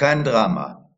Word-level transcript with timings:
Kein 0.00 0.24
Drama. 0.24 0.89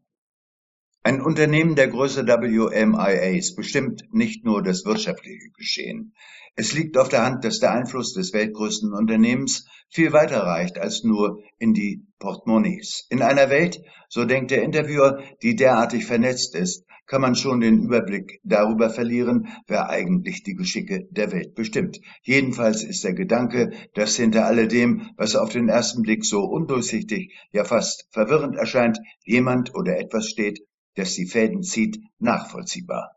Ein 1.04 1.20
Unternehmen 1.20 1.74
der 1.74 1.88
Größe 1.88 2.28
WMIAs 2.28 3.56
bestimmt 3.56 4.04
nicht 4.12 4.44
nur 4.44 4.62
das 4.62 4.84
wirtschaftliche 4.84 5.50
Geschehen. 5.50 6.14
Es 6.54 6.74
liegt 6.74 6.96
auf 6.96 7.08
der 7.08 7.24
Hand, 7.24 7.44
dass 7.44 7.58
der 7.58 7.72
Einfluss 7.72 8.12
des 8.12 8.32
weltgrößten 8.32 8.92
Unternehmens 8.92 9.66
viel 9.90 10.12
weiter 10.12 10.44
reicht 10.44 10.78
als 10.78 11.02
nur 11.02 11.42
in 11.58 11.74
die 11.74 12.06
Portemonnaies. 12.20 13.06
In 13.10 13.20
einer 13.20 13.50
Welt, 13.50 13.82
so 14.08 14.24
denkt 14.24 14.52
der 14.52 14.62
Interviewer, 14.62 15.24
die 15.42 15.56
derartig 15.56 16.06
vernetzt 16.06 16.54
ist, 16.54 16.84
kann 17.06 17.20
man 17.20 17.34
schon 17.34 17.60
den 17.60 17.82
Überblick 17.82 18.38
darüber 18.44 18.88
verlieren, 18.88 19.48
wer 19.66 19.90
eigentlich 19.90 20.44
die 20.44 20.54
Geschicke 20.54 21.08
der 21.10 21.32
Welt 21.32 21.56
bestimmt. 21.56 21.98
Jedenfalls 22.22 22.84
ist 22.84 23.02
der 23.02 23.14
Gedanke, 23.14 23.72
dass 23.94 24.14
hinter 24.14 24.46
alledem, 24.46 25.10
was 25.16 25.34
auf 25.34 25.50
den 25.50 25.68
ersten 25.68 26.02
Blick 26.02 26.24
so 26.24 26.44
undurchsichtig, 26.44 27.34
ja 27.50 27.64
fast 27.64 28.06
verwirrend 28.12 28.54
erscheint, 28.54 28.98
jemand 29.24 29.74
oder 29.74 29.98
etwas 29.98 30.28
steht, 30.28 30.60
das 30.94 31.14
die 31.14 31.26
Fäden 31.26 31.62
zieht, 31.62 31.98
nachvollziehbar. 32.18 33.16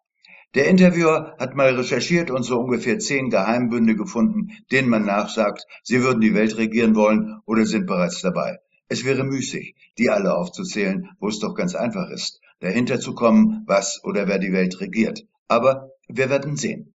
Der 0.56 0.68
Interviewer 0.68 1.36
hat 1.38 1.56
mal 1.56 1.76
recherchiert 1.76 2.32
und 2.32 2.44
so 2.44 2.60
ungefähr 2.60 2.98
zehn 2.98 3.30
Geheimbünde 3.30 3.96
gefunden, 3.96 4.52
denen 4.72 4.88
man 4.88 5.06
nachsagt, 5.06 5.66
sie 5.84 6.02
würden 6.02 6.22
die 6.22 6.34
Welt 6.34 6.58
regieren 6.58 6.96
wollen 6.96 7.42
oder 7.46 7.66
sind 7.66 7.88
bereits 7.88 8.22
dabei. 8.22 8.60
Es 8.88 9.04
wäre 9.04 9.24
müßig, 9.24 9.76
die 9.98 10.10
alle 10.10 10.34
aufzuzählen, 10.34 11.10
wo 11.20 11.28
es 11.28 11.40
doch 11.40 11.56
ganz 11.56 11.76
einfach 11.76 12.10
ist, 12.10 12.40
dahinter 12.62 13.00
zu 13.00 13.14
kommen, 13.14 13.64
was 13.68 14.02
oder 14.04 14.28
wer 14.28 14.40
die 14.40 14.54
Welt 14.54 14.80
regiert. 14.80 15.24
Aber 15.48 15.90
wir 16.08 16.30
werden 16.30 16.56
sehen. 16.56 16.94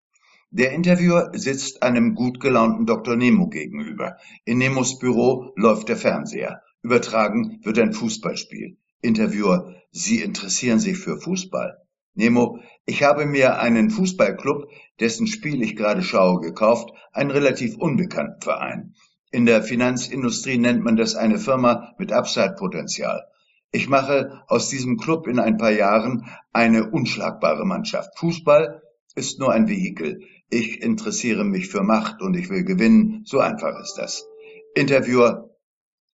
Der 0.52 0.72
Interviewer 0.72 1.32
sitzt 1.34 1.84
einem 1.84 2.16
gut 2.16 2.40
gelaunten 2.40 2.86
Dr. 2.86 3.16
Nemo 3.16 3.50
gegenüber. 3.50 4.18
In 4.46 4.58
Nemos 4.60 4.98
Büro 5.00 5.52
läuft 5.56 5.90
der 5.90 5.98
Fernseher. 5.98 6.62
Übertragen 6.82 7.60
wird 7.64 7.78
ein 7.78 7.94
Fußballspiel. 7.94 8.78
Interviewer, 9.02 9.76
Sie 9.92 10.22
interessieren 10.22 10.80
sich 10.80 10.98
für 10.98 11.20
Fußball? 11.20 11.78
Nemo, 12.14 12.60
ich 12.86 13.04
habe 13.04 13.26
mir 13.26 13.60
einen 13.60 13.90
Fußballclub, 13.90 14.68
dessen 15.00 15.26
Spiel 15.26 15.62
ich 15.62 15.76
gerade 15.76 16.04
schaue, 16.04 16.42
gekauft, 16.42 16.90
einen 17.14 17.32
relativ 17.32 17.78
unbekannten 17.78 18.42
Verein. 18.42 18.94
In 19.32 19.46
der 19.46 19.64
Finanzindustrie 19.64 20.58
nennt 20.58 20.84
man 20.84 20.96
das 20.96 21.16
eine 21.16 21.38
Firma 21.38 21.94
mit 21.98 22.12
Upside-Potenzial. 22.12 23.24
Ich 23.72 23.88
mache 23.88 24.42
aus 24.48 24.70
diesem 24.70 24.98
Club 24.98 25.28
in 25.28 25.40
ein 25.40 25.58
paar 25.58 25.72
Jahren 25.72 26.26
eine 26.52 26.90
unschlagbare 26.90 27.66
Mannschaft. 27.66 28.18
Fußball 28.18 28.82
ist 29.16 29.40
nur 29.40 29.52
ein 29.52 29.68
Vehikel. 29.68 30.22
Ich 30.50 30.82
interessiere 30.82 31.46
mich 31.46 31.68
für 31.68 31.84
Macht 31.84 32.22
und 32.22 32.36
ich 32.36 32.50
will 32.50 32.64
gewinnen. 32.64 33.22
So 33.26 33.40
einfach 33.40 33.80
ist 33.80 33.96
das. 33.96 34.26
Interviewer, 34.74 35.49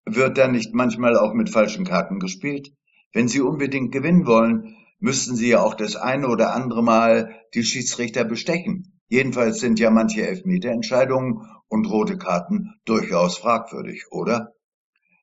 wird 0.06 0.38
dann 0.38 0.52
nicht 0.52 0.74
manchmal 0.74 1.18
auch 1.18 1.34
mit 1.34 1.50
falschen 1.50 1.86
Karten 1.86 2.20
gespielt? 2.20 2.72
Wenn 3.14 3.28
Sie 3.28 3.42
unbedingt 3.42 3.92
gewinnen 3.92 4.26
wollen, 4.26 4.76
müssten 5.00 5.36
Sie 5.36 5.50
ja 5.50 5.62
auch 5.62 5.74
das 5.74 5.96
eine 5.96 6.28
oder 6.28 6.54
andere 6.54 6.84
Mal 6.84 7.42
die 7.54 7.64
Schiedsrichter 7.64 8.24
bestechen. 8.24 9.00
Jedenfalls 9.08 9.60
sind 9.60 9.80
ja 9.80 9.92
manche 9.92 10.28
Elfmeterentscheidungen 10.28 11.42
und 11.68 11.86
rote 11.86 12.18
Karten 12.18 12.74
durchaus 12.86 13.38
fragwürdig, 13.38 14.06
oder? 14.12 14.54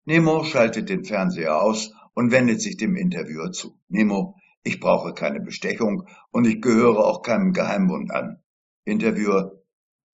Nemo 0.05 0.44
schaltet 0.44 0.88
den 0.88 1.05
Fernseher 1.05 1.60
aus 1.60 1.92
und 2.14 2.33
wendet 2.33 2.60
sich 2.60 2.77
dem 2.77 2.97
Interviewer 2.97 3.53
zu. 3.53 3.78
Nemo, 3.88 4.36
ich 4.64 4.80
brauche 4.80 5.12
keine 5.14 5.41
Bestechung 5.41 6.08
und 6.30 6.47
ich 6.47 6.60
gehöre 6.60 6.98
auch 6.98 7.22
keinem 7.22 7.53
Geheimbund 7.53 8.10
an. 8.12 8.42
Interviewer, 8.84 9.62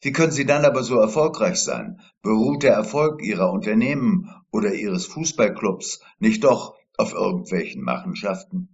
wie 0.00 0.12
können 0.12 0.32
Sie 0.32 0.46
dann 0.46 0.64
aber 0.64 0.82
so 0.82 0.98
erfolgreich 1.00 1.56
sein? 1.56 2.00
Beruht 2.22 2.62
der 2.62 2.72
Erfolg 2.72 3.22
Ihrer 3.22 3.50
Unternehmen 3.50 4.30
oder 4.50 4.74
Ihres 4.74 5.06
Fußballclubs 5.06 6.00
nicht 6.18 6.44
doch 6.44 6.76
auf 6.96 7.12
irgendwelchen 7.12 7.82
Machenschaften. 7.82 8.68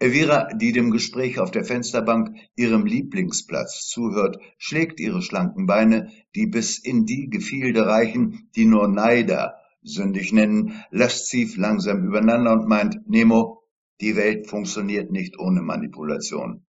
Elvira, 0.00 0.54
die 0.54 0.70
dem 0.70 0.92
Gespräch 0.92 1.40
auf 1.40 1.50
der 1.50 1.64
Fensterbank 1.64 2.36
ihrem 2.54 2.86
Lieblingsplatz 2.86 3.88
zuhört, 3.88 4.38
schlägt 4.56 5.00
ihre 5.00 5.22
schlanken 5.22 5.66
Beine, 5.66 6.12
die 6.36 6.46
bis 6.46 6.78
in 6.78 7.04
die 7.04 7.28
Gefilde 7.28 7.84
reichen, 7.86 8.48
die 8.54 8.64
nur 8.64 8.86
Neider 8.86 9.56
sündig 9.82 10.32
nennen, 10.32 10.84
lasziv 10.90 11.56
langsam 11.56 12.04
übereinander 12.04 12.52
und 12.52 12.68
meint, 12.68 13.08
Nemo, 13.08 13.64
die 14.00 14.14
Welt 14.14 14.46
funktioniert 14.46 15.10
nicht 15.10 15.36
ohne 15.40 15.62
Manipulation. 15.62 16.64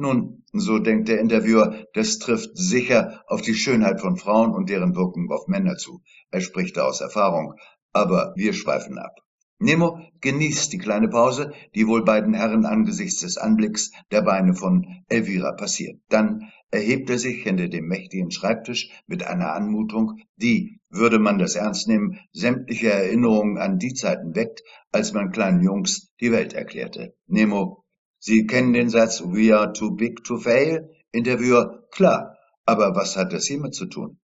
Nun, 0.00 0.44
so 0.54 0.78
denkt 0.78 1.08
der 1.08 1.20
Interviewer, 1.20 1.84
das 1.92 2.18
trifft 2.18 2.56
sicher 2.56 3.22
auf 3.26 3.42
die 3.42 3.54
Schönheit 3.54 4.00
von 4.00 4.16
Frauen 4.16 4.54
und 4.54 4.70
deren 4.70 4.96
Wirkung 4.96 5.30
auf 5.30 5.46
Männer 5.46 5.76
zu. 5.76 6.00
Er 6.30 6.40
spricht 6.40 6.78
da 6.78 6.86
aus 6.86 7.02
Erfahrung. 7.02 7.56
Aber 7.92 8.32
wir 8.34 8.54
schweifen 8.54 8.96
ab. 8.96 9.14
Nemo 9.58 10.00
genießt 10.22 10.72
die 10.72 10.78
kleine 10.78 11.08
Pause, 11.08 11.52
die 11.74 11.86
wohl 11.86 12.02
beiden 12.02 12.32
Herren 12.32 12.64
angesichts 12.64 13.20
des 13.20 13.36
Anblicks 13.36 13.90
der 14.10 14.22
Beine 14.22 14.54
von 14.54 14.86
Elvira 15.08 15.52
passiert. 15.52 16.00
Dann 16.08 16.50
erhebt 16.70 17.10
er 17.10 17.18
sich 17.18 17.42
hinter 17.42 17.68
dem 17.68 17.86
mächtigen 17.86 18.30
Schreibtisch 18.30 18.88
mit 19.06 19.22
einer 19.22 19.52
Anmutung, 19.52 20.16
die, 20.36 20.80
würde 20.88 21.18
man 21.18 21.38
das 21.38 21.56
ernst 21.56 21.88
nehmen, 21.88 22.18
sämtliche 22.32 22.90
Erinnerungen 22.90 23.58
an 23.58 23.78
die 23.78 23.92
Zeiten 23.92 24.34
weckt, 24.34 24.62
als 24.92 25.12
man 25.12 25.30
kleinen 25.30 25.62
Jungs 25.62 26.08
die 26.22 26.32
Welt 26.32 26.54
erklärte. 26.54 27.14
Nemo, 27.26 27.84
Sie 28.22 28.46
kennen 28.46 28.74
den 28.74 28.90
Satz 28.90 29.22
We 29.22 29.56
are 29.56 29.72
too 29.72 29.92
big 29.92 30.22
to 30.24 30.36
fail? 30.36 30.90
Interviewer, 31.10 31.88
klar, 31.90 32.36
aber 32.66 32.94
was 32.94 33.16
hat 33.16 33.32
das 33.32 33.46
hiermit 33.46 33.74
zu 33.74 33.86
tun? 33.86 34.18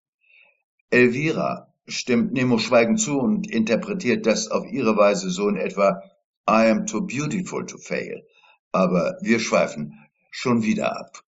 Elvira 0.90 1.72
stimmt 1.88 2.32
Nemo 2.32 2.58
schweigend 2.58 3.00
zu 3.00 3.18
und 3.18 3.50
interpretiert 3.50 4.26
das 4.26 4.50
auf 4.50 4.66
ihre 4.70 4.98
Weise 4.98 5.30
so 5.30 5.48
in 5.48 5.56
etwa 5.56 6.02
I 6.48 6.68
am 6.68 6.84
too 6.86 7.00
beautiful 7.00 7.64
to 7.64 7.78
fail. 7.78 8.22
Aber 8.70 9.16
wir 9.22 9.40
schweifen 9.40 9.98
schon 10.30 10.62
wieder 10.62 11.00
ab. 11.00 11.22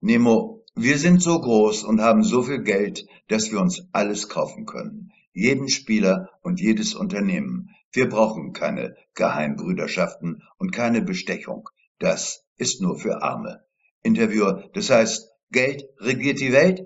Nemo, 0.00 0.62
wir 0.74 0.98
sind 0.98 1.22
so 1.22 1.40
groß 1.40 1.84
und 1.84 2.02
haben 2.02 2.22
so 2.22 2.42
viel 2.42 2.62
Geld, 2.62 3.06
dass 3.28 3.50
wir 3.50 3.60
uns 3.60 3.88
alles 3.92 4.28
kaufen 4.28 4.66
können. 4.66 5.12
Jeden 5.32 5.70
Spieler 5.70 6.28
und 6.42 6.60
jedes 6.60 6.94
Unternehmen. 6.94 7.70
Wir 7.90 8.08
brauchen 8.10 8.52
keine 8.52 8.96
Geheimbrüderschaften 9.14 10.42
und 10.58 10.72
keine 10.72 11.00
Bestechung. 11.00 11.70
Das 11.98 12.44
ist 12.56 12.80
nur 12.80 12.98
für 12.98 13.22
Arme. 13.22 13.64
Interviewer, 14.02 14.68
das 14.74 14.90
heißt, 14.90 15.30
Geld 15.50 15.84
regiert 15.98 16.40
die 16.40 16.52
Welt? 16.52 16.82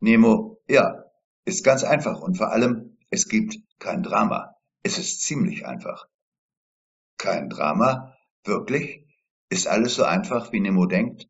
Nemo, 0.00 0.60
ja, 0.68 1.04
ist 1.44 1.64
ganz 1.64 1.84
einfach 1.84 2.20
und 2.20 2.36
vor 2.36 2.52
allem, 2.52 2.98
es 3.10 3.28
gibt 3.28 3.56
kein 3.78 4.02
Drama. 4.02 4.54
Es 4.82 4.98
ist 4.98 5.22
ziemlich 5.22 5.66
einfach. 5.66 6.06
Kein 7.18 7.48
Drama? 7.48 8.14
Wirklich? 8.44 9.04
Ist 9.48 9.68
alles 9.68 9.94
so 9.94 10.04
einfach, 10.04 10.52
wie 10.52 10.60
Nemo 10.60 10.86
denkt? 10.86 11.28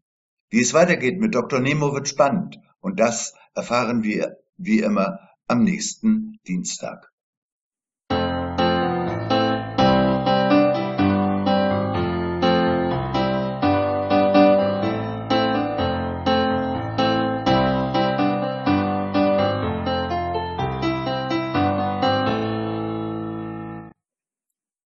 Wie 0.48 0.60
es 0.60 0.74
weitergeht 0.74 1.18
mit 1.18 1.34
Dr. 1.34 1.60
Nemo 1.60 1.92
wird 1.92 2.08
spannend 2.08 2.58
und 2.80 2.98
das 3.00 3.34
erfahren 3.54 4.02
wir 4.02 4.36
wie 4.56 4.80
immer 4.80 5.18
am 5.46 5.62
nächsten 5.62 6.38
Dienstag. 6.46 7.12